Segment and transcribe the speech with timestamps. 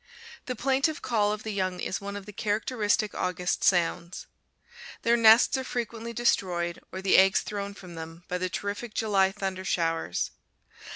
[0.47, 4.25] The plaintive call of the young is one of the characteristic August sounds.
[5.03, 9.31] Their nests are frequently destroyed, or the eggs thrown from them, by the terrific July
[9.31, 10.31] thunder showers.